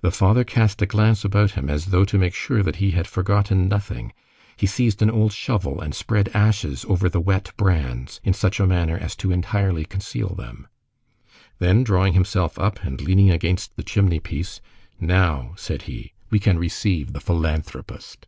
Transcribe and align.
The 0.00 0.10
father 0.10 0.44
cast 0.44 0.80
a 0.80 0.86
glance 0.86 1.26
about 1.26 1.50
him 1.50 1.68
as 1.68 1.88
though 1.92 2.06
to 2.06 2.16
make 2.16 2.32
sure 2.32 2.62
that 2.62 2.76
he 2.76 2.92
had 2.92 3.06
forgotten 3.06 3.68
nothing. 3.68 4.14
He 4.56 4.66
seized 4.66 5.02
an 5.02 5.10
old 5.10 5.34
shovel 5.34 5.82
and 5.82 5.94
spread 5.94 6.30
ashes 6.32 6.86
over 6.88 7.10
the 7.10 7.20
wet 7.20 7.52
brands 7.58 8.18
in 8.24 8.32
such 8.32 8.58
a 8.60 8.66
manner 8.66 8.96
as 8.96 9.14
to 9.16 9.30
entirely 9.30 9.84
conceal 9.84 10.34
them. 10.34 10.68
Then 11.58 11.84
drawing 11.84 12.14
himself 12.14 12.58
up 12.58 12.82
and 12.82 13.02
leaning 13.02 13.30
against 13.30 13.76
the 13.76 13.82
chimney 13.82 14.20
piece:— 14.20 14.62
"Now," 14.98 15.52
said 15.58 15.82
he, 15.82 16.14
"we 16.30 16.38
can 16.38 16.58
receive 16.58 17.12
the 17.12 17.20
philanthropist." 17.20 18.26